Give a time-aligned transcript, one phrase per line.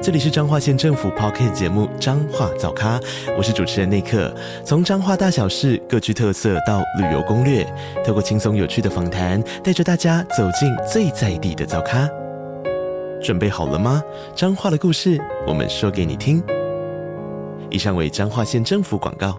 [0.00, 3.00] 这里是彰化县政府 Podcast 节目《彰化早咖》，
[3.36, 4.32] 我是主持人内克。
[4.64, 7.66] 从彰化大小事各具特色到旅游攻略，
[8.06, 12.08] 透过轻松有趣的访谈，带着大家走进最在地的早咖。
[13.20, 14.00] 准备好了吗？
[14.36, 16.40] 彰化的故事，我们说给你听。
[17.68, 19.36] 以上为彰化县政府广告。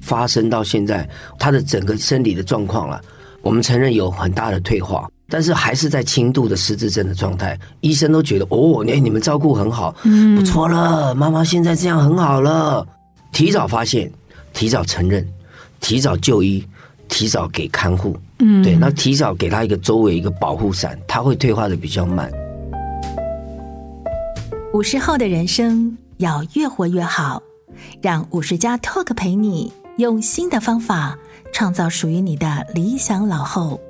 [0.00, 1.06] 发生到现在，
[1.38, 2.98] 他的整个生理的状况了，
[3.42, 5.06] 我们承认有很大的退化。
[5.32, 12.86] 但是还是在轻度的失智症的状态，医生都觉得哦，你你们照顾很好，嗯，不错了，妈妈现在这样很好了。
[13.32, 14.12] 提早发现，
[14.52, 15.26] 提早承认，
[15.80, 16.62] 提早就医，
[17.08, 22.30] 提早给看护，嗯，对，那提早给他一个周围一个保护伞，他会退化的比较慢。
[24.74, 27.42] 五十后的人生要越活越好，
[28.02, 31.18] 让五十加 Talk 陪你用新的方法
[31.54, 33.80] 创造属于你的理想老后。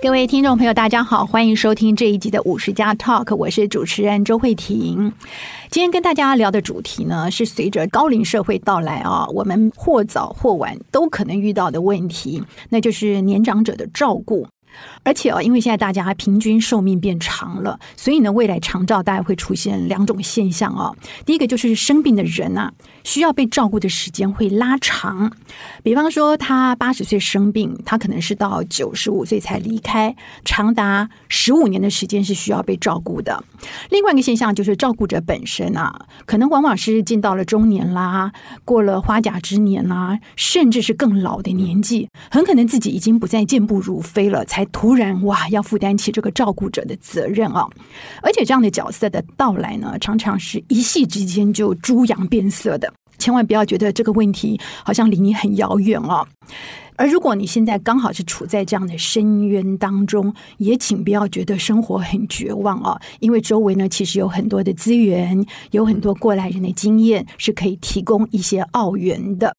[0.00, 5.12] 各位听众朋友，大家好，欢迎收听这一集的五十加 Talk，我是主持人周慧婷。
[5.70, 14.46] 今天跟大家聊的主题呢，是随着高龄社会到来啊，我们或早或晚都可能遇到的问题，那就是年长者的照顾。
[15.02, 20.94] 而且啊，因为现在大家平均寿命变长了，所以呢，未来长照大概会出现两种现象啊。
[21.26, 22.72] 第一个就是生病的人啊，
[23.08, 25.32] 需要被照顾的时间会拉长。
[25.82, 30.14] 比方说，他八十岁生病，他可能是到九十五岁才离开，
[30.44, 33.42] 长达十五年的时间是需要被照顾的。
[33.88, 35.90] 另外一个现象就是，照顾者本身啊，
[36.26, 38.30] 可能往往是进到了中年啦，
[38.66, 47.66] 过了花甲之年啦，甚至是更老的年纪，很可能自己已经不再健步如飞了，才突然哇，要负担起这个照顾者的责任啊！
[48.22, 52.92] 而且这样的角色的到来呢，常常是一夕之间就猪羊变色的。
[53.18, 56.26] 千万不要觉得这个问题好像离你很遥远哦。
[56.96, 69.54] 而如果你现在刚好是处在这样的深渊当中，也请不要觉得生活很绝望哦，因为周围呢其实有很多的资源，有很多过来人的经验是可以提供一些奥援的。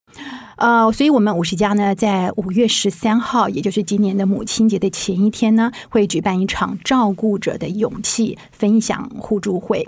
[0.59, 9.88] 呃，所以我们五十家呢，在五月十三号，也就是今年的母亲节的前一天呢，会举办一场照顾者的勇气分享互助会，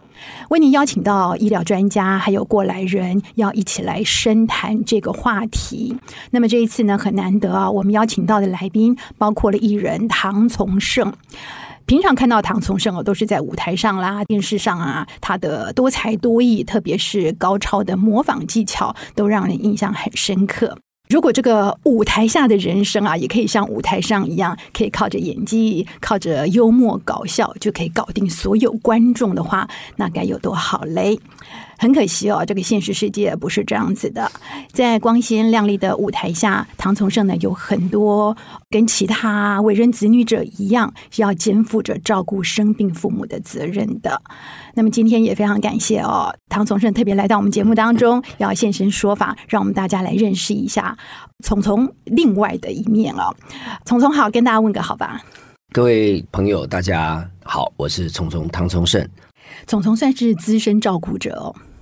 [0.50, 5.94] 为您邀请到医疗专家还有过来人，要一起来深谈这个话题。
[6.30, 11.14] 那么这一次呢，很难得啊，我们邀请到的来宾包括了艺人唐从圣。
[11.86, 20.78] 平常看到唐从圣哦，都是在舞台上啦、电视上啊，他的多才多艺，特别是高超的模仿技巧，都让人印象很深刻。
[21.10, 31.20] 如果这个舞台下的人生啊，也可以像舞台上一样，可以靠着演技、靠着幽默搞笑，就可以搞定所有观众的话，那该有多好嘞！
[31.82, 34.32] 很可惜哦，这个现实世界不是这样子的。
[34.72, 38.38] 在光鲜亮丽的舞台下，唐从圣呢，有很多
[38.70, 44.22] 跟其他为人子女者一样，是要肩负着照顾生病父母的责任的。
[44.76, 50.96] 那么今天也非常感谢哦，唐从圣特别来到我们节目当中，要现身说法，让我们大家来认识一下
[51.44, 53.36] 从从另外的一面哦。
[53.86, 55.20] 从从好，跟大家问个好吧。
[55.74, 59.04] 各位朋友，大家好，我是从从唐从圣。
[59.66, 61.56] 从从算是资深照顾者哦。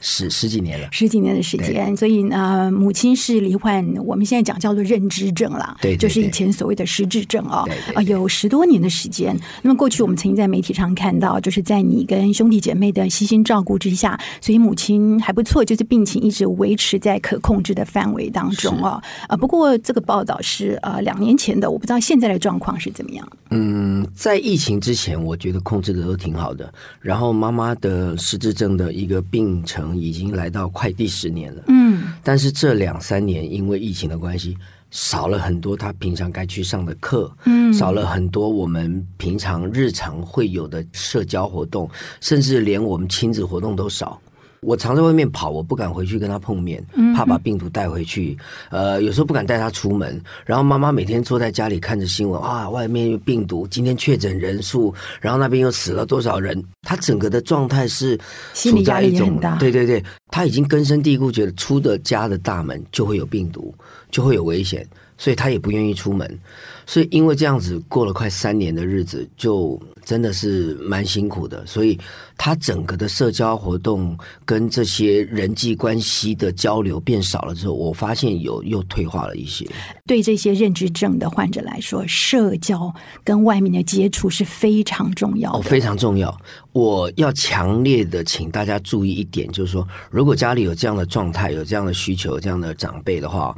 [0.00, 9.36] 十十几年了，十几年的时间，所以呢，母亲是罹患我们现在讲叫做认知症啦，对，就是以前所谓的失智症哦，对对对，啊，有十多年的时间。
[9.62, 19.02] 那么过去我们曾经在媒体上看到，就是在你跟兄弟姐妹的悉心照顾之下，所以母亲还不错，就是病情一直维持在可控制的范围当中哦。
[19.26, 23.28] 啊，不过这个报道是呃两年前的，我不知道现在的状况是怎么样。
[23.50, 26.72] 嗯，在疫情之前，我觉得控制的都挺好的。
[27.00, 29.87] 然后妈妈的失智症的一个病程。
[29.96, 34.56] 已经来到快第十年了，嗯，但是这两三年因为疫情的关系，
[34.90, 41.88] 少了很多他平常该去上的课，嗯，少了很多我们平常日常会有的社交活动，
[42.20, 44.20] 甚至连我们亲子活动都少。
[44.60, 46.84] 我常在外面跑，我不敢回去跟他碰面，
[47.14, 48.36] 怕把病毒带回去。
[48.70, 50.20] 呃，有时候不敢带他出门。
[50.44, 56.62] 然后妈妈每天坐在家里看着新闻啊，外面有病毒，今天确诊人数，然后那边又死了多少人。
[56.82, 58.18] 他整个的状态是
[58.54, 63.74] 处在一种，对对对，他已经根深蒂固，觉得出的家的大门就会有病毒，
[64.10, 64.86] 就会有危险。
[65.18, 66.38] 所以他也不愿意出门。
[66.86, 71.66] 所以因为这样子过了快三年的日子，就真的是蛮辛苦的。
[71.66, 71.98] 所以
[72.38, 74.16] 他整个的社交活动
[74.46, 79.66] 跟这些人际关系的交流变少了之后，我发现有又退化了一些。
[80.06, 82.90] 对这些认知症的患者来说，社交
[83.22, 86.34] 跟外面的接触是非常重要的，哦，非常重要。
[86.72, 93.54] 我要强烈的请大家注意一点，就是说，如果家里有这样的状态、有这样的需求、有这样的长辈的话。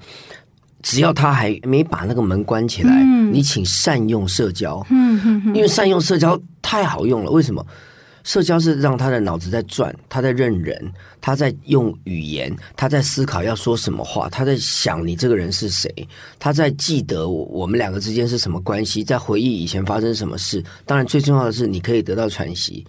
[0.82, 7.30] 只要他还没把那个门关起来，嗯、你请善用社交，嗯嗯嗯、因为善用社交太好用了。
[7.30, 7.64] 为什么？
[8.22, 10.92] 社交是让他的脑子在转，他在认人，
[11.22, 15.90] 他在用语言，他在思考要说什么话，他在想你这个人是谁，
[16.38, 20.62] 他在记得我们两个之间是什么关系，在回忆以前发生什么事。
[20.84, 22.86] 当然，最重要的是你可以得到喘息。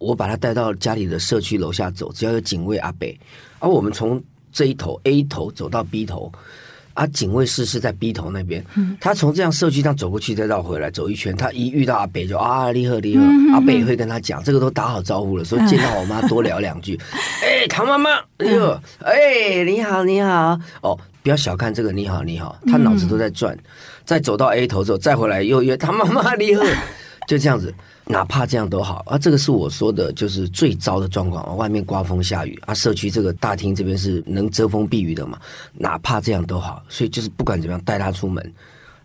[0.00, 3.16] 我把他带到家里的社区楼下走，只要有警卫阿北，
[3.60, 4.20] 而我们从
[4.50, 6.32] 这一头 A 头走到 B 头。
[6.94, 8.64] 啊，警卫室是在 B 头那边。
[8.76, 11.36] 嗯、他从这样社区上走过去，再绕回来走一圈。
[11.36, 13.24] 他一遇到阿北就啊，厉害厉害。
[13.52, 16.98] 阿北也会跟他讲，这个都打好招呼了，说见到我妈多聊两句。
[17.42, 20.58] 哎、欸，唐妈妈，哎呦，哎、欸，你好，你好。
[20.82, 22.56] 哦，不要小看这个，你好，你好。
[22.66, 23.54] 他脑子都在转。
[23.54, 23.64] 嗯、
[24.04, 26.62] 再走到 A 头之后，再回来又约唐妈妈，你好，
[27.26, 27.72] 就这样子。
[28.06, 31.56] 哪怕这样都好啊，这个是我说的，就是最糟的状况。
[31.56, 35.38] 外面刮风下雨啊，社区这个大厅这边是能遮风避雨的嘛？
[35.72, 38.52] 哪怕这样都好，所以就是不管怎么样，带他出门，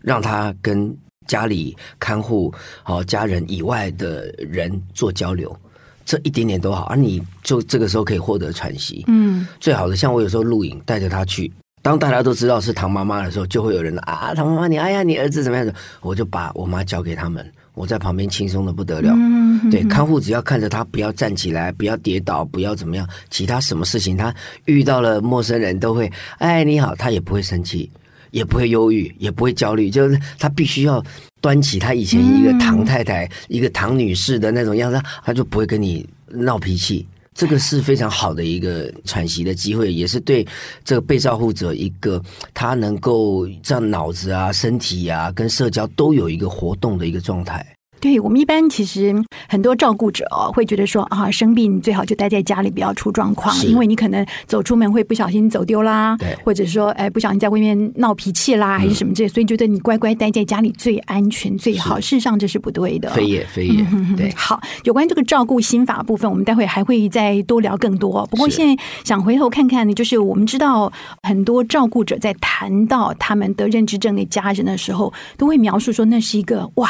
[0.02, 0.94] 让他跟
[1.26, 2.52] 家里看护
[2.82, 5.58] 好家人以外的人做交流，
[6.04, 6.84] 这一点点都好。
[6.84, 9.02] 啊你就这个时候可以获得喘息。
[9.08, 11.50] 嗯，最好的像我有时候录影带着他去，
[11.80, 15.74] 当大家都知道是唐妈妈的时候，就会有人啊，唐妈妈你哎呀，你儿子怎么样的？
[16.02, 17.50] 我就把我妈交给他们。
[17.74, 24.34] 我在旁边轻松的不得了，嗯、对，看护只要看着他，不要站起来，不要跌倒，不要怎么样，其他什么事情他
[24.66, 27.90] 遇到了陌生人都会，哎，你好，他也不会生气，
[28.32, 31.02] 也不会忧郁，也不会焦虑，就是他必须要
[31.40, 37.06] 端起他以前一个唐太太、嗯、一个唐女士的那种样子，他就不会跟你闹脾气。
[37.40, 40.46] 这个是非常好的一个喘息的机会，也是对
[40.84, 42.22] 这个被照护者一个
[42.52, 47.66] 他能够让脑子啊、身体啊跟社交都有一个活动的一个状态。
[48.00, 49.14] 对，我们一般其实
[49.48, 62.00] 很多照顾者哦，会觉得说啊，生病最好就待在家里，不要出状况，因为你可能走出门会不小心走丢啦，对，或者说哎不小心在外面闹脾气啦，还是什么这些，所以觉得你乖乖待在家里最安全最好。
[62.00, 63.86] 事实上这是不对的，非也非也。
[64.16, 68.26] 对， 好，有关这个照顾心法部分，我们待会还会再多聊更多。
[68.30, 70.90] 不过现在想回头看看呢，就是我们知道
[71.22, 76.88] 很多照顾者在谈到他们得认知症的家人的时候，都会描述说那是一个哇。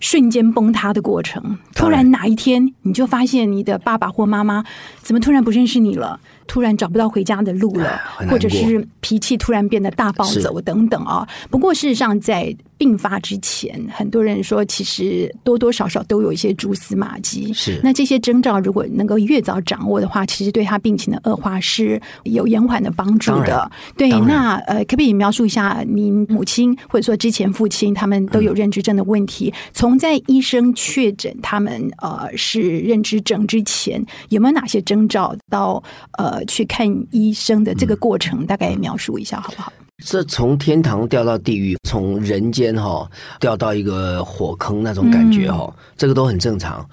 [0.00, 4.64] 瞬间崩塌的过程，突然哪一天你就发现你的爸爸或妈妈
[5.00, 6.20] 怎么突然不认识你了？
[6.46, 8.00] 突然找不到回家的路了，
[8.30, 11.26] 或者是脾气突然变得大暴走等等啊。
[11.50, 17.52] 不过事实上，在病发之前，很多人说其实多多少少都有一些蛛丝马迹。
[17.52, 23.70] 是那这些征兆如果能够越早掌握的话，其实对他病情的恶化是有延缓的帮助的。
[23.96, 29.52] 对，那呃，可不可以描述一下您母亲或者说之前父亲他们都有认知症的问题？
[29.72, 35.82] 从在医生确诊他们呃是认知症之前，有没有哪些征兆到
[36.18, 36.33] 呃？
[36.34, 39.72] 呃，去看医生的这个过程，大概描述一下好不好？
[40.04, 43.08] 这从天堂掉到地狱，从人间哈
[43.38, 46.84] 掉到一个火坑那种感觉哈，嗯、这个都很正常。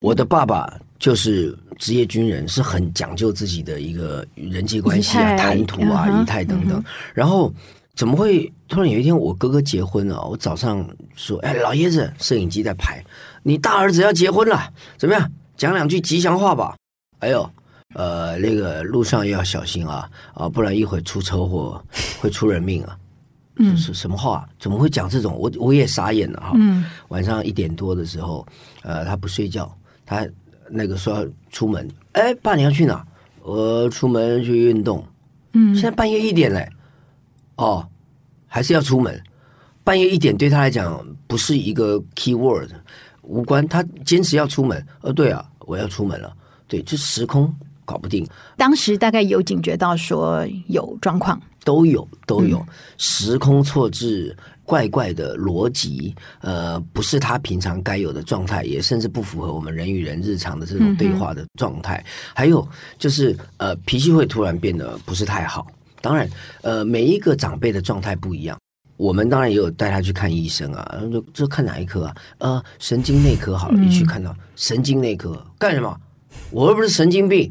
[0.00, 6.82] 我的爸爸就是职业军人，是很讲究自己的一个人际关系啊、谈吐啊、仪态等等。
[7.12, 7.52] 然后
[7.94, 10.26] 怎么会突然有一天我哥哥结婚了？
[10.26, 13.04] 我早上说：“哎，老爷子，摄影机在拍，
[13.42, 15.30] 你大儿子要结婚了，怎么样？
[15.58, 16.74] 讲两句吉祥话吧。”
[17.20, 17.50] 哎呦！
[17.94, 21.82] 呃，那个路上要小心啊啊，不然一会出车祸
[22.20, 22.98] 会出人命啊！
[23.58, 24.46] 嗯，是什么话？
[24.58, 25.34] 怎么会讲这种？
[25.38, 26.52] 我我也傻眼了哈。
[26.56, 28.46] 嗯，晚上一点多的时候，
[28.82, 29.74] 呃，他不睡觉，
[30.04, 30.26] 他
[30.68, 31.88] 那个说要出门。
[32.12, 33.02] 哎，爸，你要去哪？
[33.42, 35.02] 我出门去运动。
[35.52, 36.68] 嗯，现在半夜一点嘞。
[37.56, 37.88] 哦，
[38.46, 39.18] 还是要出门。
[39.84, 42.70] 半夜一点对他来讲不是一个 key word，
[43.22, 43.66] 无关。
[43.68, 44.84] 他坚持要出门。
[45.00, 46.36] 呃，对啊，我要出门了。
[46.68, 47.54] 对，这时空。
[47.86, 48.26] 搞不定，
[48.56, 52.66] 当时大概有警觉到说有状况，都有都有、嗯、
[52.98, 61.96] 时空错置，怪怪的逻辑，呃，不是他平常该有的状态，也甚至不符合我们人与人日常的这种对话的状态。
[62.04, 65.66] 嗯、还有就是呃，脾气会突然变得不是太好。
[66.02, 66.28] 当然，
[66.62, 68.56] 呃，每一个长辈的状态不一样，
[68.96, 70.98] 我们当然也有带他去看医生啊。
[71.12, 72.14] 就这看哪一科啊？
[72.38, 75.96] 呃，神经内科好了，一去看到神经内科干什么？
[76.50, 77.50] 我又不是神经病。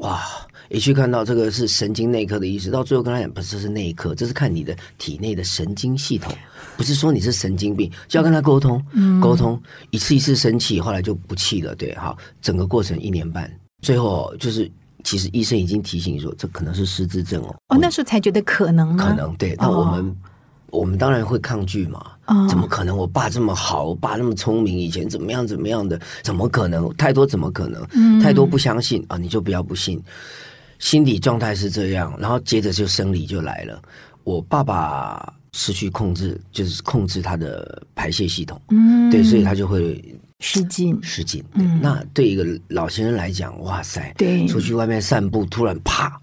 [0.00, 0.20] 哇！
[0.68, 6.32] 一去看到这个是神经内科的医师，到最后跟他讲，不是，这是内科，这是看你的体内的神经系统，
[6.76, 8.80] 不是说你是神经病，就要跟他沟通，
[9.20, 13.50] 沟通一次一次生气，后来就不气了，对，好，整个过程一年半，
[13.82, 14.70] 最后就是
[15.02, 20.16] 其实医生已经提醒说，这可能是失智症哦，哦，那时候才觉得可能，可能对，那我们。
[20.70, 22.00] 我们当然会抗拒嘛，
[22.48, 22.96] 怎么可能？
[22.96, 26.88] 我爸这么好，我爸那么聪明，以前怎么样怎么样的，怎么可能？
[26.96, 28.20] 太多怎么可能？
[28.20, 29.16] 太多不相信啊！
[29.16, 30.02] 你就不要不信。
[30.78, 33.80] 心理状态是这样，然后接着就生理就来了。
[34.24, 40.02] 我爸爸失去控制，就是控制他的排泄系统，嗯，对，所以他就会
[40.38, 41.44] 失禁，失禁。
[41.82, 46.18] 那对一个老先生来讲，哇塞，对，出去外面散步，突然啪。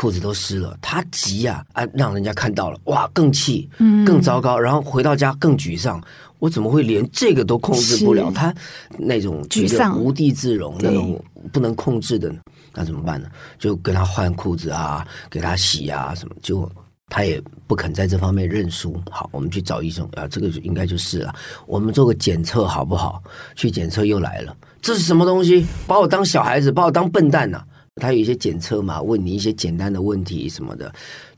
[0.00, 3.68] 裤子都湿了，他急呀啊，啊，让人家看到了，哇，更气，
[4.06, 6.02] 更糟糕，然后回到家更沮丧。
[6.38, 8.32] 我怎么会连这个都控制不了？
[8.34, 8.54] 他
[8.96, 12.34] 那种沮丧无地自容，那种不能控制的，
[12.72, 13.28] 那怎么办呢？
[13.58, 16.66] 就跟他换裤子啊，给他洗啊什么，就
[17.10, 18.98] 他也不肯在这方面认输。
[19.10, 21.34] 好，我们去找医生啊，这个就应该就是了。
[21.66, 23.22] 我们做个检测好不好？
[23.54, 25.66] 去检测又来了，这是什么东西？
[25.86, 27.66] 把我当小孩子，把我当笨蛋呢、啊？
[28.00, 30.92] 他有一些检测嘛，问你一些简单的问题什么的，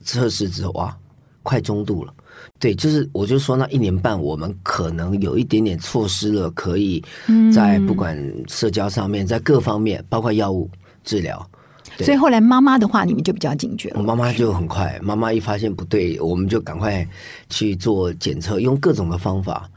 [0.05, 0.97] 测试之后哇，
[1.43, 2.15] 快中度了。
[2.59, 7.03] 对，就是我就说那一年半，我们可能有一点点错失了，可以
[7.53, 8.17] 在不管
[8.49, 10.71] 社交上面，在各方面，包括药物
[11.05, 11.47] 治疗。
[11.99, 13.97] 所以后来妈妈的话，你们就比较警觉了。
[13.99, 17.07] 我妈妈就很快，妈妈一发现不对，我们就赶快
[17.51, 19.69] 去做检测，用各种的方法。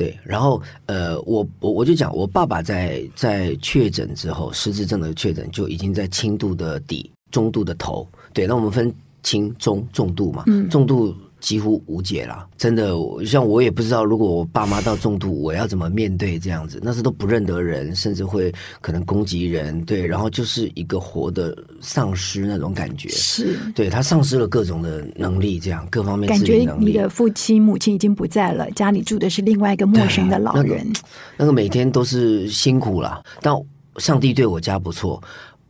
[0.00, 8.08] 对，然后呃，我我我就讲，我爸爸在在确诊之后，失智症的确诊就已经在轻度的底，中度的头。
[8.32, 8.90] 对，那我们分
[9.22, 11.14] 轻、中、重度嘛，嗯、重度。
[11.40, 12.94] 几乎无解了，真的，
[13.24, 16.78] 像我也不知道，如果我爸妈到重度，我要怎么面对这样子？
[16.82, 31.00] 那是都不认得人，甚至会可能攻击人，对，然后就是一个活的丧尸那种感觉，是对他丧失了各种的能力，这样各方面感觉你的父亲母亲已经不在了，家里住的是另外一个陌生的老人，那个，
[31.38, 33.54] 那个每天都是辛苦了，但
[33.96, 35.22] 上帝对我家不错，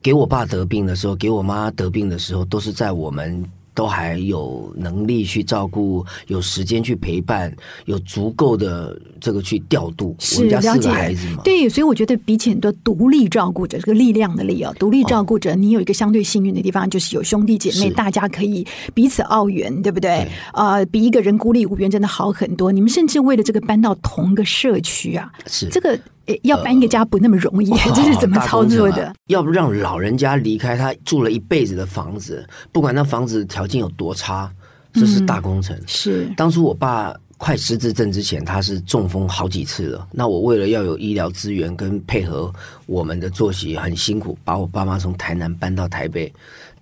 [0.03, 3.45] 给我爸得病的时候，给我妈得病的时候，都是在我们。
[3.81, 7.51] 都还有能力去照顾，有时间去陪伴，
[7.87, 10.15] 有足够的这个去调度。
[10.19, 20.29] 是，我们家四个孩子嘛，对，所以我觉得比起很多独立照顾者，这个力量的力啊，独立照顾者，你有一个相对幸运的地方，就是有兄弟姐妹，大家可以彼此奥援，对不对？
[20.53, 22.71] 啊比一个人孤立无援真的好很多。
[22.71, 25.99] 你们甚至为了这个搬到同个社区啊，是这个。
[26.43, 29.15] 要搬一个家不那么容易，呃、这是怎么操作的？
[29.27, 34.51] 要不让老人家离开他住了一辈子的房子，不管那房子条件有多差，
[34.93, 35.77] 这是大工程。
[35.77, 40.07] 嗯、是当初我爸快失智症之前，他是中风好几次了。
[40.13, 42.53] 那我为了要有医疗资源跟配合
[42.87, 46.33] 我们的作息，很辛苦，把我爸妈从台南搬到台北。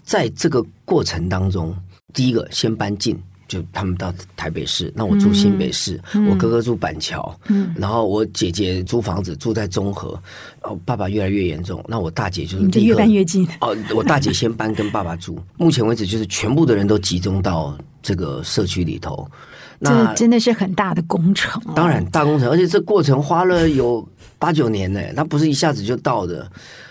[0.02, 1.76] 在这个过程当中，
[2.12, 3.20] 第一个先搬进。
[3.48, 10.10] 就他们到台北市，那我住新北市，嗯、我哥哥住板桥，嗯、然后我姐姐租房子住在中和，
[10.62, 13.48] 哦，爸爸越来越严重，那我大姐就是越搬越近。
[13.62, 19.26] 哦，我大姐先搬跟爸爸住，目前为止就是全部的人都集中到这个社区里头，
[19.78, 24.06] 那这真的是很大的工程，哦，当然大工程，而且这过程花了有
[24.38, 26.46] 八九年呢，那不是一下子就到的，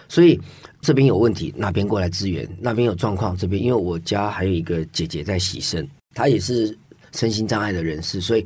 [0.10, 0.42] 所以
[0.82, 5.88] 这边有问题，那边过来支援，那边有状况，这边因为我家还有一个姐姐在洗肾。
[6.18, 6.76] 他也是
[7.12, 8.44] 身心障碍的人士，所以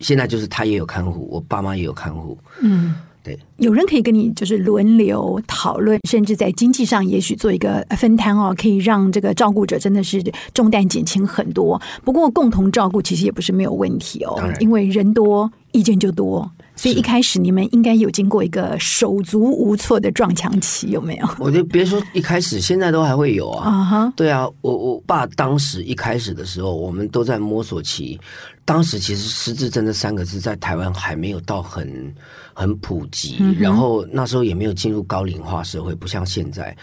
[0.00, 2.36] 现在就是他也有看护，我爸妈也有看护。
[2.60, 10.20] 嗯，对，有人可以跟你就是轮流讨论，甚至在经济上也许做一个分摊哦，可以让这个照顾者真的是
[10.52, 11.80] 重担减轻很多。
[12.02, 16.50] 不过共同照顾其实也不是没有问题哦，因为人多意见就多。
[16.74, 21.28] 所以一开始你们应该有经过一个手足无措的撞墙期，有没有？
[21.38, 23.70] 我就别说一开始，现在都还会有啊。
[23.70, 24.12] Uh huh.
[24.16, 28.18] 对啊，我我爸当时一开始的时候，我们都在摸索期。
[28.64, 32.14] 当时其实失智症这三个字在台湾还没有到很
[32.54, 36.74] 很普及，嗯、然后那时候也没有进入高龄化社会，不像现在，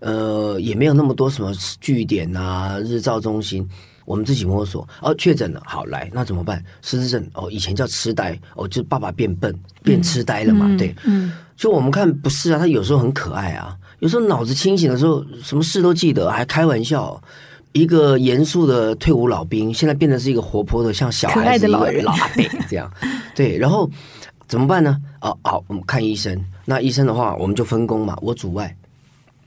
[0.00, 3.68] 呃，也没有那么多什么据点啊、日照中心。
[4.04, 6.62] 我们自己摸索，哦，确诊了，好来，那怎么办？
[6.82, 17.20] 失智症，哦，以前叫痴呆，哦，就是爸爸变笨，变痴呆了嘛，嗯、对，嗯，就我们看不是啊，他有时候很可爱啊，有时候脑子清醒的时候，什么事都记得，还开玩笑。
[17.74, 22.92] 一个严肃的退伍老兵，现在变成是一个活泼的像小孩子一个老阿伯这样，
[23.34, 23.88] 对，然后
[24.46, 25.00] 怎么办呢？
[25.22, 26.38] 哦，好，我们看医生。
[26.66, 28.76] 那医生的话，我们就分工嘛，我主外。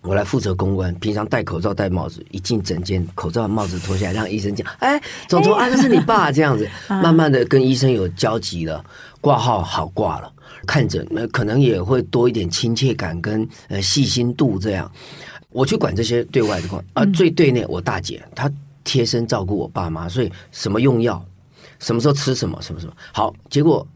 [0.06, 8.84] 我来负责公关，平常戴口罩、戴帽子，一进诊间，口罩、帽子脱下来，让医生讲：“哎，总统啊，这是你 爸。”这样子，慢慢的跟医生有交集了，
[9.20, 10.32] 挂号好挂了，
[10.68, 14.90] 看诊那可能也会多一点亲切感跟呃细心度这样。
[15.50, 18.52] 我去管这些对外的工啊，最对内我大姐她
[18.84, 21.24] 贴身照顾我爸妈，所以什么用药，
[21.80, 23.88] 什么时候吃什么，什么什么好，结果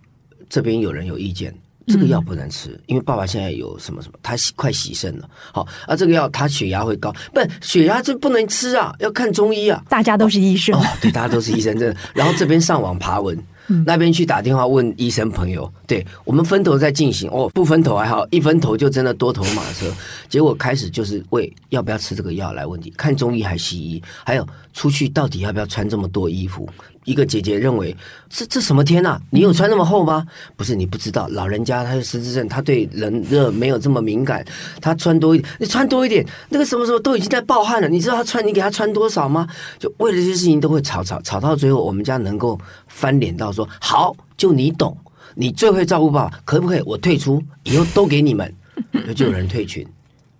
[0.49, 1.53] 这边有人有意见。
[1.89, 5.29] 这个药不能吃，因为爸爸现在有什么什么，他快洗肾了。
[5.51, 9.83] 好，啊，这个药他血压会高，不，血压这不能吃啊，要看中医啊。
[9.89, 11.99] 大家都是医生，哦，对，大家都是医生，真的。
[12.15, 13.37] 然后这边上网爬文。
[13.85, 19.85] 那边去打电话问医生朋友，对，我们分头在进行哦，不分头还好，一分头就真的多头马车。
[20.27, 26.67] 结果开始就是为要不要吃这个药来问题，看中医还西医，还有出去到底要不要穿这么多衣服。
[27.09, 27.95] 一个姐姐认为
[28.29, 29.19] 这这什么天呐？
[29.31, 30.23] 你有穿那么厚吗？
[30.55, 34.45] 不是你不知道，老人家他是失智症，他对冷热没有这么敏感，
[34.79, 39.47] 他穿多一点，你穿多一点，那个什么时候都已经在暴汗了，你知道他穿你给他穿多少吗？
[39.79, 44.95] 就为了这些事情都会吵吵吵到最后，我们家能够翻脸到说好，就你懂，
[45.33, 46.81] 你最会照顾爸爸，可不可以？
[46.85, 48.53] 我退出，以后都给你们，
[49.15, 49.83] 就有人退群。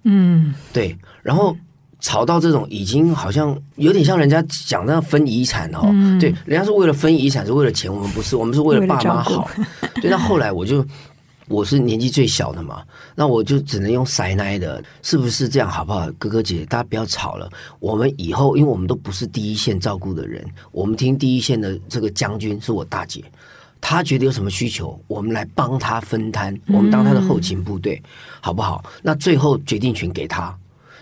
[0.04, 1.58] 嗯，对，然后。
[2.00, 9.50] 吵到这种已经好像有点像人家讲那分遗产哦，嗯、对，人家是为了分遗产，是为了钱，我们不是，我们是为了爸妈好。
[10.02, 10.86] 对，那后来我就
[11.50, 12.82] 我是年纪最小的嘛，
[13.16, 16.10] 那我就只能用塞奶的，是不是这样好不好？
[16.18, 17.50] 哥哥姐姐，大家不要吵了。
[17.80, 23.22] 我们以后，因为我们都不是第一线照顾的人，我们听第一线的这个将军是我大姐，
[23.82, 28.82] 她觉得有什么需求，我们来帮他分摊，我们当他的后勤部队，嗯、好不好？
[29.02, 30.56] 那最后决定权给她。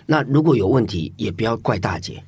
[0.08, 2.24] 那如果有问题，也不要怪大姐，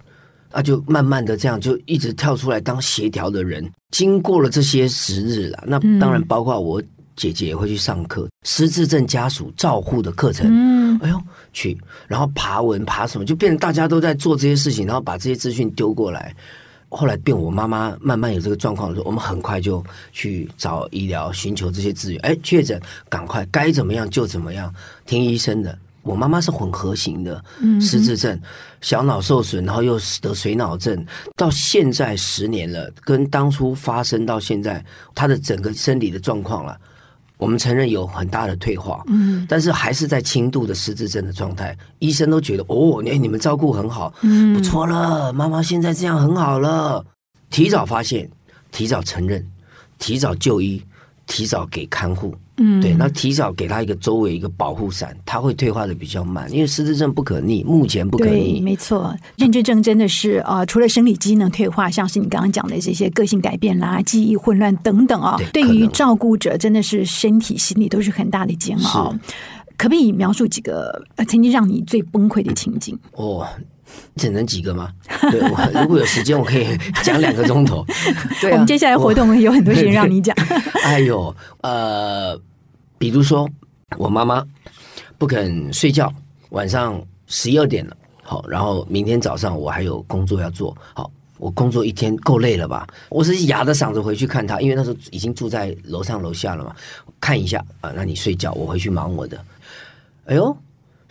[0.51, 3.67] 那就慢慢的这样，就一直跳出来当协调的人。
[3.89, 6.83] 经过了这些时日了，那当然包括我
[7.15, 10.47] 姐姐也会去上课，失智症家属照护的课程。
[10.49, 11.19] 嗯，哎呦，
[11.53, 16.35] 去，然后爬文爬什么，就变成大家都在做这些事情，然后把这些资讯丢过来。
[16.91, 22.19] 后来变我妈妈慢慢有这个状况的时候，我们很快就去找医疗，寻求这些资源。
[22.21, 24.73] 哎，确诊，赶快该怎么样就怎么样，
[25.05, 25.77] 听医生的。
[26.01, 27.43] 我妈妈是混合型的
[27.81, 28.39] 失智症，
[28.81, 36.79] 小脑受损，然后又得水脑症，到现在十年了，跟当初发生到现在，她的整个生理的状况了，
[37.37, 47.05] 我们承认有很大的退化，嗯，但是还是在轻度的失智症的状态，医生都觉得哦，你你们照顾很好，嗯，不错了，妈妈现在这样很好了，
[47.49, 48.29] 提早发现，
[48.71, 49.45] 提早承认，
[49.97, 50.81] 提早就医，
[51.29, 52.35] 提早给看护。
[52.61, 58.59] 嗯，对，那提早给他一个周围一个保护伞，他会退化的比较慢，因为失智症不可逆，目前不可逆。
[58.59, 69.15] 没错，认知症真的是啊、呃，除了生理机能退化，像是你刚刚讲的这些个性改变啦、记忆混乱等等啊、哦，对，对于照顾者真的是身体心理都是很大的煎熬。
[69.77, 72.93] 可不可以描述几个曾经让你最崩溃的情景？
[73.17, 73.47] 嗯、哦。
[74.15, 74.91] 只能几个吗？
[75.31, 77.85] 对，我如果有时间，我可以讲两个钟头。
[78.41, 80.35] 对、啊，我们接下来活动有很多时间让你讲。
[80.83, 82.39] 哎呦，呃，
[82.97, 83.49] 比如说
[83.97, 84.45] 我妈妈
[85.17, 86.11] 不肯睡觉，
[86.49, 92.85] 晚上十一二点了，好，然后明天早上我还有工作要做，好，我工作一天够累了吧？
[93.09, 96.75] 我是哑着嗓子回去看她，因为那时候已经住在楼上楼下了嘛，
[97.21, 99.39] 看一下啊，那你睡觉，我回去忙我的。
[100.25, 100.55] 哎呦。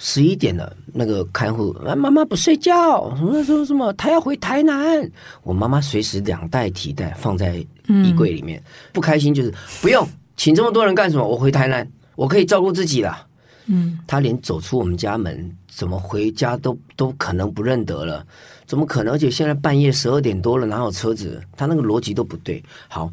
[0.01, 5.11] 十一点了，那个看护啊，妈妈不睡觉，什么什么什么，她要回台南。
[5.43, 7.57] 我妈妈随时两袋提袋放在
[7.89, 11.27] 衣柜里面，嗯、不开心就是不用请这么多人干什么？
[11.27, 13.27] 我回台南，我可以照顾自己了。
[13.67, 18.25] 嗯，她连走出我们家门，怎么回家都都可能不认得了，
[18.67, 19.15] 怎么可能？
[19.15, 21.43] 而且现在半夜十二点多了，哪有车子？
[21.57, 22.63] 她那个逻辑都不对。
[22.87, 23.13] 好，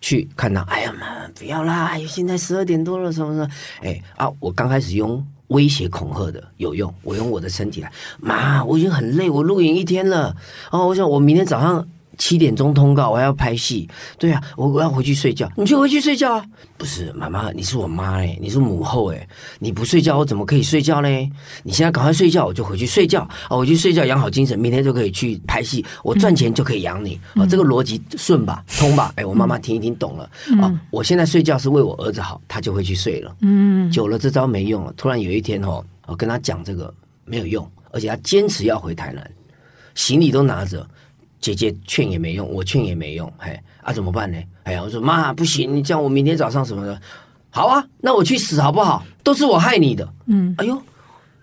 [0.00, 1.86] 去看到，哎呀妈，不要啦！
[1.92, 3.48] 哎，现在十二点多了，什么什么？
[3.82, 5.24] 哎啊，我刚开始用。
[5.48, 10.36] 威胁恐吓的有用，我用我的身体来，妈，我已经很累，我露营一天了，
[10.70, 11.86] 哦，我想我明天早上。
[12.18, 13.88] 七点钟通告，我还要拍戏。
[14.18, 15.50] 对啊，我我要回去睡觉。
[15.56, 16.44] 你就回去睡觉啊？
[16.78, 21.08] 不是，妈妈，你是我妈哎，你是母后哎，你不睡觉，我怎么可以睡觉呢？
[21.62, 29.12] 你现在赶快睡觉，我就回去睡觉啊，我去睡觉养好精神，明天就可以去拍戏，我赚钱就可以养你啊，嗯、这个逻辑顺吧，通吧？
[29.16, 30.24] 哎，我妈妈听一听懂了
[30.60, 33.34] 啊，嗯、我现在睡觉是为我儿子好，他就会去睡了。
[33.40, 34.92] 嗯，久了这招没用了。
[34.96, 36.92] 突然有一天哦，我跟他讲这个
[37.24, 39.30] 没有用，而且他坚持要回台南，
[39.94, 40.86] 行李都拿着。
[41.40, 44.38] 姐姐劝也没用，我劝也没用，嘿，啊，怎么办呢？
[44.64, 47.00] 哎呀，我说妈，不行，你叫我明天早上什么的，
[47.50, 49.04] 好啊，那我去死好不好？
[49.22, 50.76] 都是我害你的，嗯，哎呦，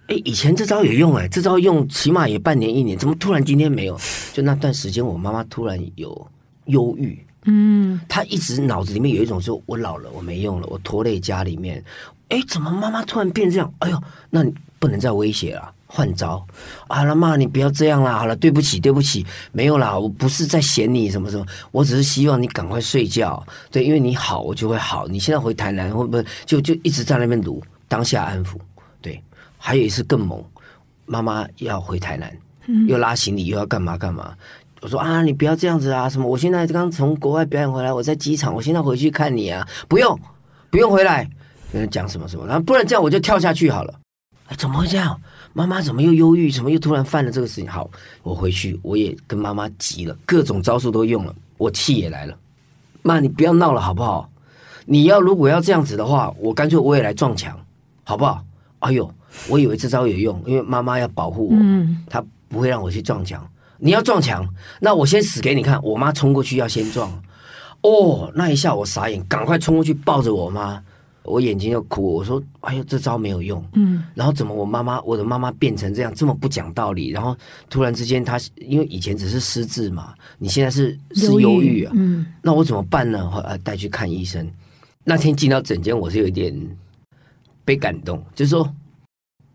[0.08, 3.97] 哎，以前这招有用哎，这招用起码也半年一年，怎么突然今天没有？
[4.34, 6.27] 就那段时间，我妈妈突然有
[6.65, 11.84] 忧郁，嗯，她一直脑子里面有一种说，我老了，我没用了，我拖累家里面，
[12.29, 13.73] 哎，怎么妈妈突然变这样？
[13.79, 15.71] 哎呦，那你不能再威胁了。
[15.95, 16.43] 换招，
[16.89, 18.17] 好了妈，你不要这样啦！
[18.17, 23.45] 好了，对不起，对不起，没有啦，我不是在嫌你什么什么，我只是希望你赶快睡觉。
[23.69, 25.08] 对，因为你好，我就会好。
[25.08, 27.62] 你现在回台南会不会就就一直在那边读？
[27.88, 28.56] 当下安抚。
[29.01, 29.21] 对，
[29.60, 30.43] 还有一次更猛，
[31.06, 34.34] 妈妈要回台南，嗯、又拉行李又要干嘛干嘛。
[34.82, 36.10] 我说啊，你不要这样子啊！
[36.10, 36.27] 什么？
[36.27, 39.65] 我现在刚从国外表演回来，我在机场，我现在回去看你啊！
[39.88, 40.19] 不用，
[40.71, 41.29] 不用回来。
[41.71, 43.93] 跟人讲什么什么，然后不然这样我就跳下去好了。
[44.47, 45.19] 哎，怎么会这样？
[45.53, 46.51] 妈妈怎么又忧郁？
[46.51, 47.69] 怎么又突然犯了这个事情？
[47.69, 47.89] 好，
[48.23, 52.35] 我回去我也跟妈妈急了，各种招数都用了，我气也来了。
[53.03, 54.29] 妈，你不要闹了好不好？
[54.85, 57.57] 你要如果要这样子的话，我干脆我也来撞墙，
[58.03, 58.43] 好不好？
[58.79, 59.09] 哎呦，
[59.47, 63.47] 我以为这招有用，因为妈妈要保护我，嗯，她不会让我去撞墙。
[63.77, 64.47] 你要撞墙，
[64.79, 65.81] 那我先死给你看。
[65.83, 67.11] 我妈冲过去要先撞，
[67.81, 70.81] 哦，那一下我傻眼，赶快冲过去抱着我妈，
[71.23, 72.13] 我眼睛又哭。
[72.13, 77.09] 我说：“哎呦，这招没有用。”嗯，然后怎么我妈妈，我的妈妈变成这样，这么不讲道理？
[77.09, 77.36] 然后
[77.69, 81.91] 突然之间，她因为以前只是失智嘛，你现在是是忧郁啊。
[81.95, 83.29] 嗯，那我怎么办呢？
[83.29, 84.49] 后来带去看医生。
[85.03, 86.55] 那天进到诊间，我是有点
[87.65, 88.69] 被感动，就是说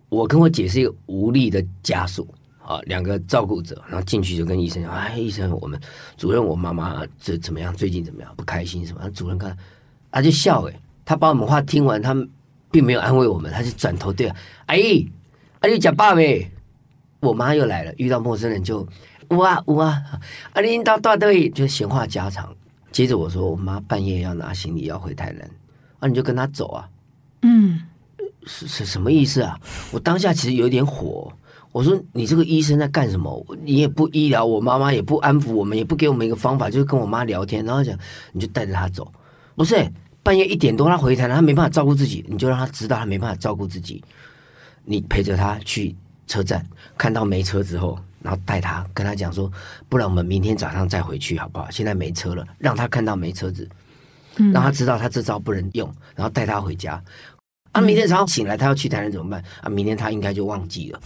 [0.09, 2.27] 我跟我姐是一个无力的家属。
[2.69, 5.81] 啊，两个照顾者，然后进去就跟医生讲：“哎，医生，我们
[6.19, 7.75] 主任，我妈妈这怎么样？
[7.75, 8.31] 最近怎么样？
[8.37, 9.57] 不开心什么？”主任看，
[10.11, 12.15] 他就笑诶，他把我们话听完，他
[12.71, 14.31] 并没有安慰我们，他就转头对
[14.67, 15.11] 阿姨，
[15.61, 16.47] 阿姨讲爸呗。
[17.21, 18.87] 我妈又来了，遇到陌生人就
[19.31, 20.03] 呜啊呜啊，
[20.53, 22.55] 阿姨到大队就闲话家常。
[22.93, 25.51] 接着我说：“我妈半夜要拿行李要回台南，
[25.99, 26.87] 啊，你就跟她走啊。”
[27.41, 27.81] 嗯，
[28.45, 29.59] 是是什么意思啊？
[29.91, 31.33] 我当下其实有点火。
[31.73, 33.47] 我说你这个医生在干什么？
[33.63, 37.99] 你也不医疗我妈妈，也不安抚我们，也不给我们一个方法，就是跟我妈聊天，然后讲
[38.33, 39.11] 你就带着她走。
[39.57, 39.91] 不是
[40.23, 44.03] 半夜一点多他回台，他没办法照顾自己，你就让他知道他没办法照顾自己。
[44.85, 45.95] 你陪着他去
[46.27, 46.65] 车站，
[46.97, 49.51] 看到没车之后，然后带他跟他讲说，
[49.89, 51.71] 不然我们明天早上再回去好不好？
[51.71, 53.69] 现在没车了，让他看到没车子，
[54.37, 57.03] 让他知道他这招不能用，然后带他回家。
[57.73, 59.43] 啊，明天早上醒来他要去台南怎么办？
[59.63, 61.01] 啊，明天他应该就忘记了。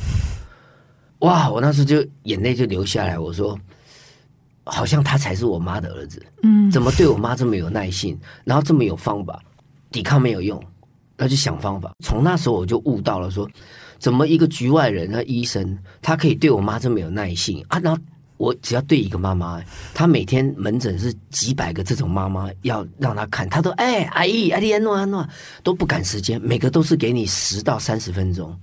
[1.21, 1.49] 哇！
[1.49, 3.17] 我那时就眼泪就流下来。
[3.19, 3.59] 我说，
[4.65, 6.23] 好像他才是我妈的儿子。
[6.43, 9.43] 嗯，怎么对我妈这么有耐心，然后这么有方法？
[9.91, 10.63] 抵抗没有用，
[11.17, 11.93] 那就想方法。
[12.05, 13.53] 从那时候我就悟到了说，说
[13.99, 17.79] 怎么一个局外人，那医生他可以对我妈这么有耐心啊？
[17.81, 18.01] 然后
[18.39, 19.63] 我只要对一个妈妈，
[19.95, 25.29] 他每天门诊是几百个这种妈妈要让他看，他都哎阿姨阿姨安诺安诺
[25.63, 28.59] 都不赶时间，每个都是给你十到三十分钟。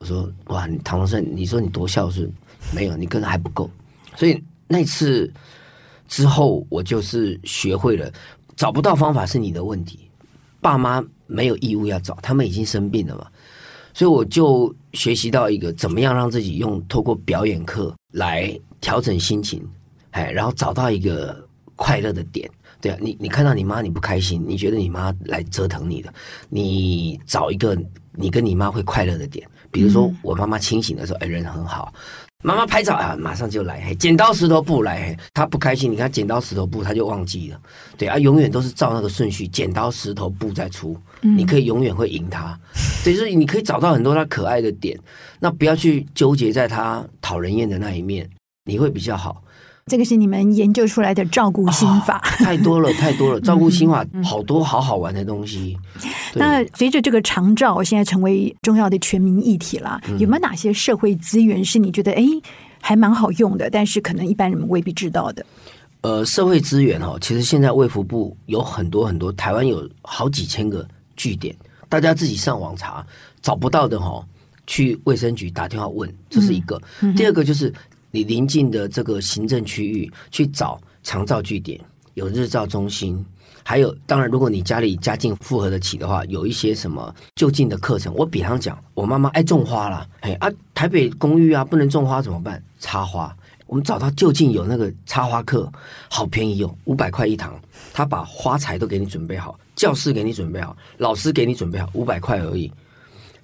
[0.00, 2.30] 我说哇，你唐生，你说你多孝顺，
[2.74, 3.70] 没有，你可能还不够。
[4.16, 5.32] 所以那次
[6.08, 8.10] 之后，我就是学会了，
[8.56, 10.10] 找不到方法是你的问题，
[10.60, 13.26] 爸妈没有义务要找，他们已经生病了嘛。
[13.94, 19.66] 所以我就学习到一个，怎么样让自己用透过表演课来调整心情，
[20.10, 22.50] 哎，然后找到一个快乐的点。
[22.78, 26.12] 对啊，你你看到你妈你不开心，你觉得你妈来折腾你的，
[26.50, 27.76] 你找一个
[28.12, 29.48] 你跟你妈会快乐的点。
[29.70, 31.92] 比如说，我妈妈清醒的时候，哎，人很好。
[32.44, 33.82] 妈妈拍照啊，马上就来。
[33.86, 35.08] 嘿，剪刀石头布来。
[35.08, 37.60] 嘿，她不开心，你看剪刀石头布，她就忘记了。
[37.96, 40.96] 对啊，永远都是照那个顺序，剪刀石头布再出。
[41.22, 42.58] 你可以永远会赢她。
[42.74, 44.98] 所以说，你可以找到很多她可爱的点，
[45.40, 48.28] 那不要去纠结在她讨人厌的那一面，
[48.64, 49.42] 你会比较好。
[49.88, 53.40] 这个是你们研究出来的照顾心法，哦，太多了， 太多了。
[53.40, 55.78] 照顾心法，好多好好玩的东西。
[56.02, 62.24] 嗯、那随着这个长照现在成为重要的全民议题了，嗯、有没有哪些社会资源是你觉得哎
[62.80, 65.46] 还蛮好用的，但是可能一般人们未必知道的？
[66.00, 70.84] 呃，社会资源哦，其实现在卫福部有很多很多，台湾有好几千个
[71.16, 71.54] 据点，
[71.88, 73.06] 大家自己上网查，
[73.40, 74.20] 找不到的哈，
[74.66, 76.82] 去卫生局打电话问，这是一个。
[77.02, 77.72] 嗯、第二个就是。
[78.10, 81.80] 你临近的这个行政区域去找长照据点，
[82.14, 83.24] 有日照中心，
[83.62, 88.14] 还有当然，如果你家里家境负荷得起的话，有一些什么就近的课程。
[88.14, 92.62] 我比方讲，我妈妈爱种花啦，哎啊，台北公寓啊不能种花怎么办？
[92.78, 95.70] 插花，我们找到就近有那个插花课，
[96.08, 97.60] 好便宜哦，五百块一堂，
[97.92, 102.72] 他把花材都给你准备好，教室给你准备好，老师给你准备好，五百块而已，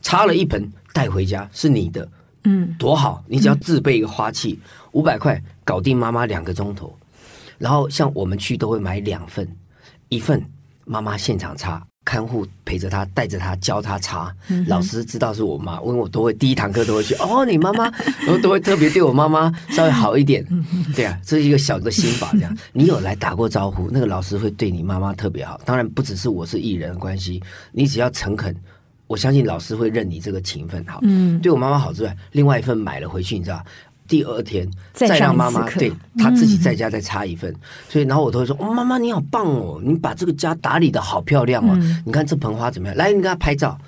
[0.01, 2.09] 插了一盆带回家是你的。
[2.44, 3.22] 嗯，多好！
[3.26, 4.59] 你只要自备一个花器，
[4.92, 6.92] 五百块搞定妈妈两个钟头。
[7.59, 9.48] 然后像我们去都会买两份，
[10.09, 10.42] 一份
[10.85, 14.35] 妈妈现场擦，看护陪着她，带着她教她擦。
[14.48, 17.14] 嗯、老师知道是我妈，因为我都会第一堂课都会去。
[17.20, 17.85] 哦，你妈妈，
[18.22, 20.44] 然后都会特别对我妈妈稍微好一点。
[20.96, 22.31] 对啊，这是一个小的心法。
[22.33, 25.61] 这样， 你有来打过招呼，那个老师会对你妈妈特别好。
[25.64, 28.52] 当然不只是我是艺人的关系，你只要诚恳。
[29.12, 33.62] 我相信老师会认你这个情分好，嗯，对我妈妈好之外，另外一份买了回去，你知道，
[34.09, 42.96] 第二天再让妈妈对她自己在家再插一份，嗯、所以然后我都会说，哦，妈妈你好棒哦，你把这个家打理的好漂亮哦，嗯、你看这盆花怎么样？
[42.96, 43.79] 来，你给她拍照，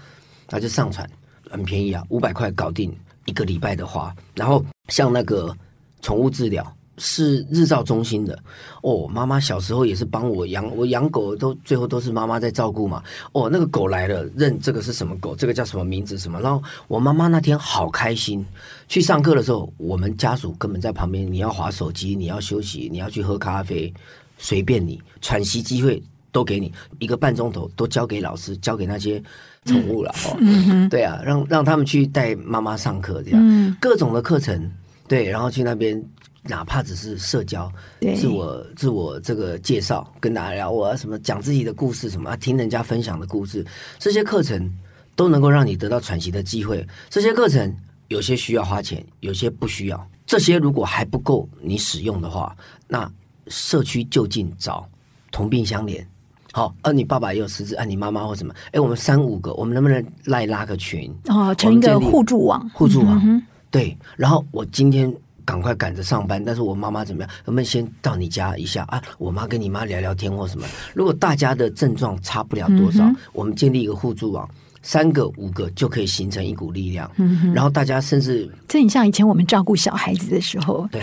[0.51, 1.09] 然后就上传，
[1.49, 5.57] 很便宜啊，五百块搞定，一个礼拜的花，然后像那个
[6.03, 6.63] 宠物治疗。
[6.99, 8.39] 是日照中心的
[8.83, 13.03] 哦，妈妈小时候也是帮我养，我养狗都最后都是妈妈在照顾嘛。
[13.33, 16.41] 哦，那个狗来了，认这个是什么狗，这个叫什么名字什么。
[16.41, 18.45] 然后我妈妈那天好开心，
[18.87, 23.93] 去上课的时候，我们家属根本在旁边，你要划手机，你要休息，你要去喝咖啡，
[24.39, 29.21] 随便你，喘息机会都给你，一个半钟头都交给老师，交给那些
[29.65, 30.37] 宠物了哦。
[30.41, 34.71] 嗯、对啊，让让他们去带妈妈上课，这样、嗯、各种的课程，
[35.09, 36.01] 对，然后去那边。
[36.47, 37.73] 哪怕只是社交，
[38.17, 43.65] 自我自我这个介绍，跟大家聊我什么讲自己的故事，什么啊听人家分享的故事，
[43.99, 44.71] 这些课程
[45.17, 46.87] 都能够让你得到喘息的机会。
[47.09, 47.75] 这些课程
[48.09, 50.09] 有些需要花钱，有些不需要。
[50.27, 52.55] 这些如果还不够你使用的话，
[52.87, 53.11] 那
[53.49, 54.87] 社区就近找
[55.31, 56.05] 同病相怜。
[56.53, 58.55] 好，而、啊、你爸爸也有失智，啊，你妈妈或什么？
[58.73, 61.11] 哎，我们三五个，我们能不能来拉个群？
[61.29, 63.19] 哦，成一个互助网，互助网。
[63.25, 65.11] 嗯、对，然后我今天。
[65.45, 67.31] 赶快赶着上班，但是我妈妈怎么样？
[67.45, 69.03] 能不能先到你家一下啊！
[69.19, 70.67] 我妈跟你妈聊聊天或什么。
[70.95, 74.49] 如果大家的症状差不了多少，嗯、我们建立一个互助网，
[74.83, 77.11] 三个五个就可以形成一股力量。
[77.17, 80.89] 嗯、然后大家甚至这很像以前我们照顾小孩子的时候。
[80.91, 81.03] 对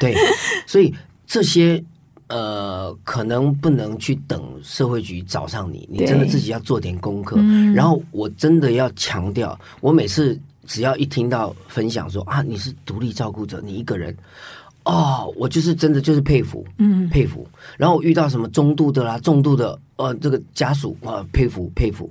[0.00, 0.14] 对，
[0.66, 0.92] 所以
[1.26, 1.82] 这些
[2.28, 7.36] 呃，可能不能去等社会局找上你，你真的自己要做点功课。
[7.38, 10.38] 嗯、然后我真的要强调，我每次。
[10.66, 14.16] 只要一听到分享说啊，你是独立照顾者，你一个人
[14.84, 17.46] 哦，我就是真的就是佩服，嗯，佩服。
[17.78, 22.10] 然后我遇到什么中度的啦、重度的，呃，这个家属啊，佩服佩服。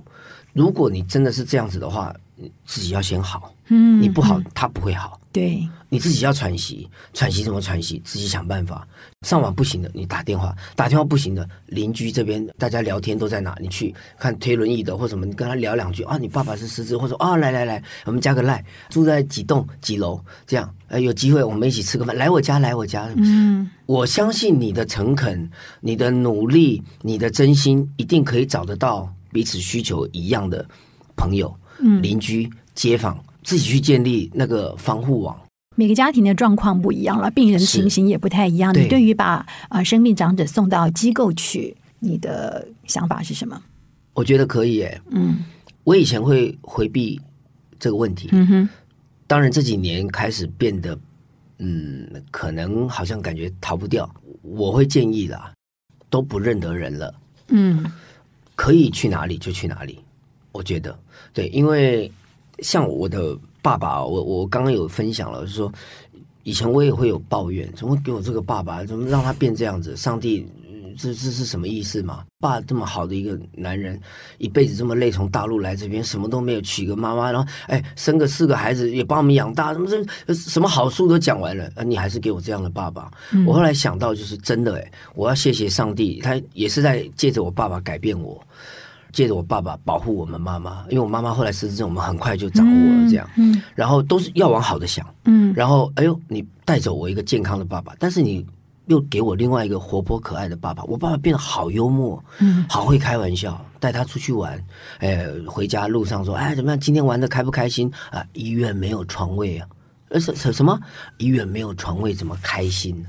[0.54, 2.31] 如果你真的是这样子的话，你
[2.64, 5.18] 自己要先好，嗯，你不好，他不会好。
[5.32, 7.98] 对，你自己要喘息，喘息怎么喘息？
[8.04, 8.86] 自己想办法。
[9.22, 13.56] 上网不行的，你打电话；打电话不行的，邻居这边大家聊天都在哪？
[13.58, 16.18] 你去看推轮椅的或什么，你跟他聊两句啊。
[16.18, 23.08] 你爸爸是失智，或者说啊，来来来，我们加个赖，住在几栋几楼，这样呃，有机会我们一起吃个饭，来我家，来我家。
[23.16, 25.50] 嗯，我相信你的诚恳、
[25.80, 30.68] 你的努力、你的真心，一定可以找得到彼此需求一样的
[31.16, 31.61] 朋友、嗯、
[32.00, 33.18] 邻居、街坊。
[33.44, 35.36] 自己去建立那个防护网。
[35.74, 38.72] 每个家庭的状况不一样了，病人情形也不太一样。
[38.72, 43.60] 你对于把啊生病长者送到机构去，你的想法是什么？
[44.14, 45.00] 我觉得可以诶。
[45.10, 45.38] 嗯，
[45.82, 47.20] 我以前会回避
[47.80, 48.28] 这个问题。
[48.30, 48.68] 嗯哼。
[49.26, 50.96] 当然这几年开始变得，
[51.58, 54.08] 嗯，可能好像感觉逃不掉。
[54.42, 55.52] 我会建议啦，
[56.08, 57.12] 都不认得人了。
[57.48, 57.84] 嗯，
[58.54, 59.98] 可以去哪里就去哪里。
[60.52, 60.96] 我觉得
[61.32, 62.10] 对，因为。
[62.58, 65.72] 像我的爸爸，我我刚刚有分享了，就是说
[66.44, 69.96] 以前我也会有抱怨，怎么给我这个爸爸，怎么让他变这样子？
[69.96, 70.46] 上帝，
[70.96, 72.24] 这这是什么意思嘛？
[72.38, 74.00] 爸这么好的一个男人，
[74.38, 83.10] 一辈子这么累，从大陆来这边，什么都没有，娶个妈妈，然后哎，生个四个孩子，也把我们养大，什么这什么好处都讲完了，你还是给我这样的爸爸？
[83.32, 88.40] 嗯、我后来想到，就是真的，哎，我要谢谢上帝，他也是在借着我爸爸改变我。
[89.12, 98.44] 借着我爸爸保护我们妈妈，因为我妈妈后来失智症，我们很快就掌握了这样，嗯，嗯，然后都是要往好的想，嗯，然后哎呦，你带走我一个健康的爸爸，但是你
[98.86, 104.58] 又给我另外一个活泼可爱的爸爸，我爸爸变得好幽默，嗯，好会开玩笑，带他出去玩，
[104.98, 106.80] 哎，回家路上说，哎，怎么样？
[106.80, 108.24] 今天玩的开不开心啊？
[108.32, 109.68] 医院没有床位啊，
[110.08, 110.78] 呃，什什什么？
[111.18, 113.04] 医院没有床位，怎么开心？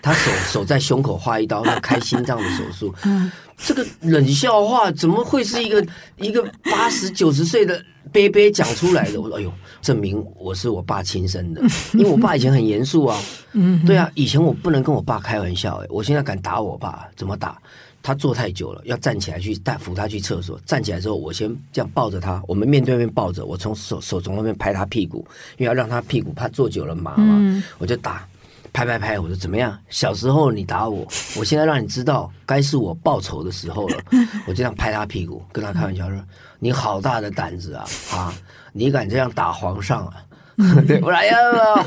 [0.00, 2.94] 他手手在胸口划一刀，要开心脏的手术。
[3.04, 5.84] 嗯，这个冷笑话怎么会是一个
[6.18, 9.20] 一个八十九十岁的伯伯讲出来的？
[9.20, 11.62] 我说：“哎呦，证明我是我爸亲生的，
[11.94, 13.18] 因为我爸以前很严肃啊。
[13.52, 15.76] 嗯，对啊，以前我不能跟我爸开玩笑。
[15.76, 17.58] 哎，我现在敢打我爸，怎么打？
[18.02, 20.60] 他坐太久了，要站起来去带扶他去厕所。
[20.64, 28.24] 站起来之后，我先这样抱着他，我们面对面抱着，我从手手从那边拍他屁股，因为要让他屁股怕坐久了麻嘛，我就打。”
[28.76, 29.18] 拍拍拍！
[29.18, 29.74] 我说怎么样？
[29.88, 30.98] 小时候你打我，
[31.34, 33.96] 我现在让你知道该是我报仇的时候了。
[34.46, 36.22] 我就这样拍他屁股，跟他开玩笑说：
[36.60, 37.86] “你好大的胆子啊！
[38.12, 38.34] 啊，
[38.74, 40.14] 你敢这样打皇上啊？”
[40.86, 41.36] 对，我说：“哎呀，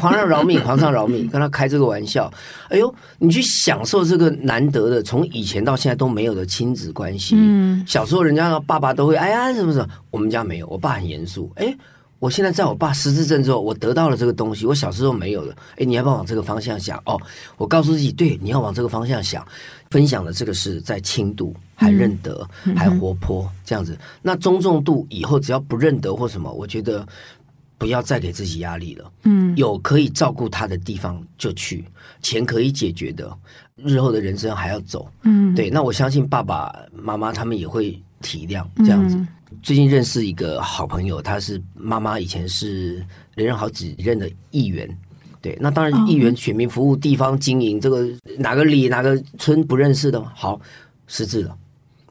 [0.01, 2.31] 皇上饶命，皇上饶命！”跟他开这个玩笑。
[2.69, 7.35] 哎呦，你去享受这个难得的，从以前到现在都没有的亲子关系。
[7.37, 11.51] 嗯，小时候人家爸爸都会哎呀什么什么，我们家没有，我爸很严肃。
[11.57, 11.71] 哎。
[12.19, 15.55] 我现在在我爸失智症之后，我得到了这个东西，我小时候没有的。
[15.77, 17.01] 哎，你要不要往这个方向想？
[17.05, 17.19] 哦，
[17.57, 19.45] 我告诉自己，对，你要往这个方向想。
[19.89, 23.97] 分享的这个是在轻度，还认得，嗯、还活泼，嗯、这样子。
[24.21, 27.07] 那中重度以后只要不认得或什么，我觉得
[27.77, 29.11] 不要再给自己压力了。
[29.23, 31.83] 嗯，有可以照顾他的地方就去，
[32.21, 33.35] 钱可以解决的，
[33.77, 35.09] 日后的人生还要走。
[35.23, 35.71] 嗯，对。
[35.71, 39.15] 那我相信爸爸妈妈他们也会体谅这样子。
[39.15, 39.27] 嗯
[39.61, 44.89] 最近认识一个好朋友，他是妈妈以前是连任好几任的议员。
[45.41, 48.07] 对，那当然议员选民服务、地方经营，这个
[48.37, 50.31] 哪个里哪个村不认识的吗？
[50.35, 50.59] 好，
[51.07, 51.57] 失智了。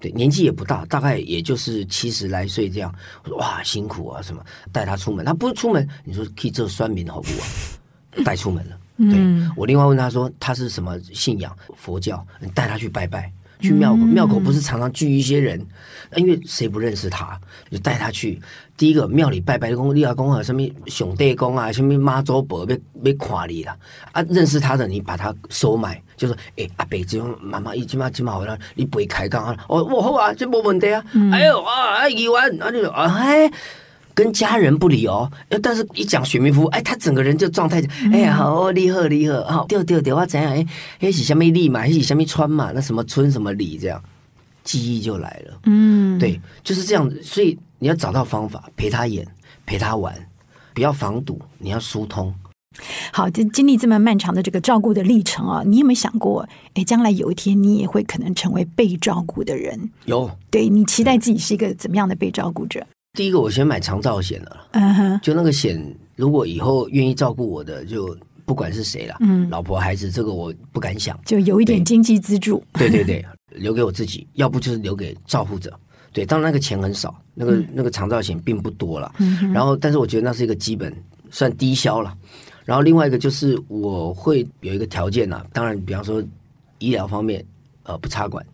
[0.00, 2.94] 对，年纪也不大，大概也就是七十来岁这样。
[3.36, 5.24] 哇，辛苦啊，什么带他出门？
[5.24, 8.22] 他不出门，你说可以做酸民好不好？
[8.24, 8.78] 带出门了。
[8.96, 9.18] 对，
[9.56, 11.54] 我另外问他说他是什么信仰？
[11.76, 13.30] 佛教，你带他去拜拜。
[13.60, 15.64] 去庙口，庙口不是常常聚一些人，
[16.16, 17.38] 因为谁不认识他，
[17.70, 18.40] 就带他去。
[18.76, 23.76] 第一个庙里拜拜公，立阿公啊，什么兄弟公啊，什么妈祖婆被被看你了
[24.12, 33.50] 啊，认识他的你把他收买，就说哎阿伯，这种妈妈一起嘛起码好了，你不会开讲啊，哦我好啊，这没问题啊，嗯、哎呦啊哎一万，啊就啊哎。
[34.18, 35.30] 跟家人不离哦，
[35.62, 40.52] 但是一讲选民服务，哎，他整个人就状态就，哎呀，好厉害厉害，好，对对对，我怎样？
[40.52, 40.66] 哎，
[40.98, 42.72] 哎是什么里嘛，还是什么村嘛？
[42.74, 44.02] 那什么村什么里这样，
[44.64, 45.60] 记忆就来了。
[45.66, 47.22] 嗯，对，就是这样子。
[47.22, 49.24] 所以你要找到方法陪他演，
[49.64, 50.12] 陪他玩，
[50.74, 52.34] 不要防堵，你要疏通。
[53.12, 59.90] 好，就经历这么漫长的这个照顾的历程啊，你有没有想过，哎，将来有一天你也会可能成为被照顾的人？
[60.06, 62.84] 有，对，你期待自己是一个怎么样的被照顾者？
[63.14, 64.66] 第一个，我先买长照险了。
[64.72, 65.82] 嗯哼，就那个险，
[66.14, 72.62] 如果以后愿意照顾我的，就不管是谁了，嗯，老婆孩子，这个我不敢想，就有一点经济资助。
[72.74, 75.78] 对对对，留给我自己，要不就是留给照顾者。
[76.12, 79.12] 对，当然那个钱很少，那个那个长照险并不多了。
[79.18, 80.94] 嗯，然后，但是我觉得那是一个基本，
[81.30, 82.16] 算低消了。
[82.64, 86.22] 然后另外一个就是我会有一个条件呢，当然，比方说
[86.78, 87.44] 医疗方面，
[87.82, 88.44] 呃，不插管。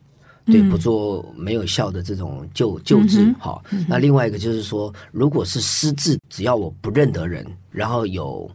[0.47, 3.65] 对，不做没有效的这种救救治，好。
[3.89, 8.51] 那另外一个就是说，如果是失智，只要我不认得人，然后有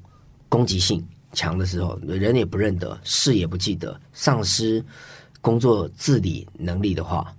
[0.48, 4.84] 攻击性强的时候，人也不认得，事也不记得，丧失
[5.42, 7.34] 工作自理能力的话，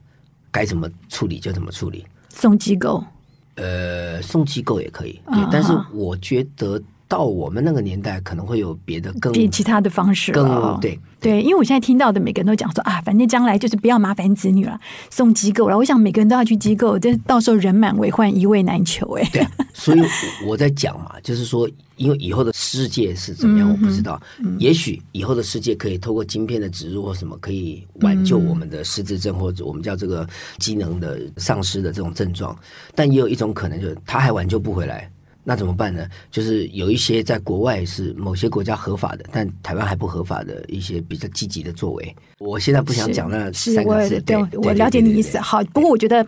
[0.50, 2.04] 该怎么处理就怎么处理。
[2.28, 3.04] 送机构，
[3.54, 5.48] 呃，送机构也可以，对。
[5.52, 6.80] 但是我觉得
[7.10, 10.96] 到我们那个年代，可能会有别的更比其他的方式，更对。
[11.20, 14.78] 对，因为我现在听到的每个人都讲说啊，反正将来就是不要麻烦子女了，
[15.10, 15.76] 送机构了。
[15.76, 19.06] 我想每个人都要去机构，这到时候人满为患，一位难求。
[19.18, 20.00] 哎，对，所以
[20.46, 24.18] 我在讲嘛，就是说，因为以后的世界是怎么样，我不知道。
[24.38, 30.26] 嗯、也许以后的世界可以透过晶片的植入或什么，可以挽救我们的失智症，或者我们叫这个
[30.58, 32.56] 机能的丧失的这种症状。
[32.94, 35.10] 但也有一种可能，就是他还挽救不回来。
[35.42, 36.06] 那怎么办呢？
[36.30, 42.16] 就是有一些在国外是某些国家合法的，但台湾还不合法的一些比较积极的作为。
[42.38, 44.20] 我现在不想讲那三个字。
[44.20, 45.38] 对，我了解你意思。
[45.38, 46.24] 好，不过我觉得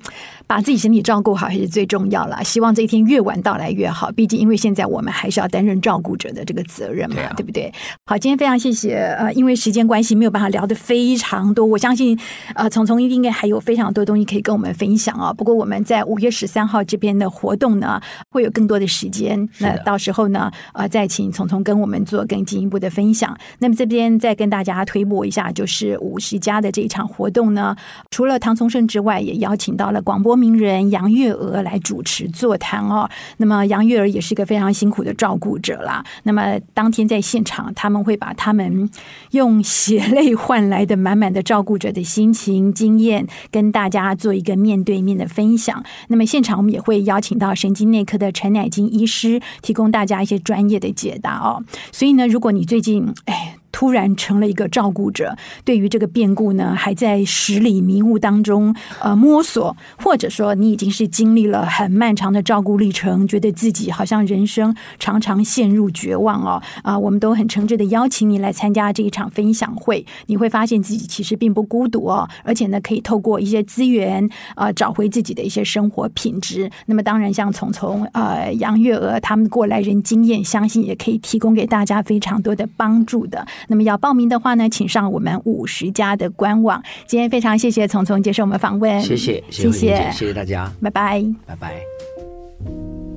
[0.46, 2.42] 把自己身体照顾好还是最重要了。
[2.44, 4.10] 希望这一天越晚到来越好。
[4.12, 7.72] 毕竟因为现在我们还是要担任照顾者的这个责任嘛，对，啊、对不对？
[8.06, 8.96] 好，今天非常谢谢。
[9.18, 11.64] 呃，因为时间关系没有办法聊的非常多。
[11.64, 12.18] 我相信
[12.54, 15.34] 呃，从从应该还有非常多东西可以跟我们分享啊、哦。
[15.34, 19.48] 不过我们在五月十三号这边的活动呢，会有更多的时间。
[19.58, 23.36] 那到时候呢，呃，再请聪聪跟我们做更进一步的分享。
[23.58, 27.74] 那么这边再跟大家推播一下，就是五十家的这一场活动呢，
[28.10, 33.08] 除了唐从胜之外，也邀请到了广播名人杨月娥来主持座谈哦。
[33.38, 36.04] 那么杨月娥也是一个非常辛苦的照顾者啦。
[36.22, 38.88] 那么当天在现场，他们会把他们
[39.32, 45.82] 用血泪换来的满满的照顾者的心情经验，跟大家做一个面对面的分享。
[46.08, 49.40] 那么现场我们也会邀请到神经内科的陈乃金医师。
[49.62, 53.56] 提供大家一些专业的解答哦，所以呢，如果你最近哎。
[53.72, 76.70] 突然成了一个照顾者，对于这个变故呢，还在十里迷雾当中呃摸索，或者说你已经是经历了很漫长的照顾历程，觉得自己好像人生常常陷入绝望哦啊、我们都很诚挚的邀请你来参加这一场分享会，你会发现自己其实并不孤独哦，而且呢，可以透过一些资源啊、找回自己的一些生活品质。
[76.86, 83.46] 那么当然，像从从呃杨月娥他们过来人经验，相信也可以提供给大家非常多的帮助的。
[83.68, 86.82] 那么要报名的话呢，请上我们五十家的官网。
[87.06, 93.11] 今天非常谢谢聪聪接受我们访问，谢谢谢谢谢谢大家，拜拜，拜拜。